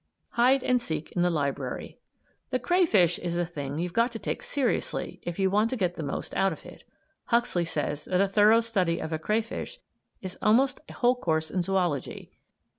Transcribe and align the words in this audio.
HIDE 0.31 0.63
AND 0.63 0.81
SEEK 0.81 1.11
IN 1.11 1.21
THE 1.21 1.29
LIBRARY 1.29 1.99
The 2.49 2.57
crayfish 2.57 3.19
is 3.19 3.37
a 3.37 3.45
thing 3.45 3.77
you've 3.77 3.93
got 3.93 4.11
to 4.13 4.17
take 4.17 4.41
seriously 4.41 5.19
if 5.21 5.37
you 5.37 5.51
want 5.51 5.69
to 5.69 5.75
get 5.77 5.95
the 5.95 6.01
most 6.01 6.33
out 6.33 6.51
of 6.51 6.65
it. 6.65 6.83
Huxley 7.25 7.65
says 7.65 8.05
that 8.05 8.19
a 8.19 8.27
thorough 8.27 8.61
study 8.61 8.99
of 8.99 9.13
a 9.13 9.19
crayfish 9.19 9.79
is 10.19 10.39
almost 10.41 10.79
a 10.89 10.93
whole 10.93 11.15
course 11.17 11.51
in 11.51 11.61
zoology. 11.61 12.31